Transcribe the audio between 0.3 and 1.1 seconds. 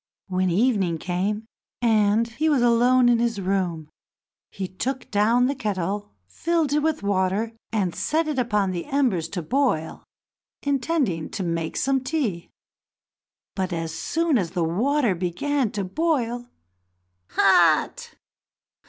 evening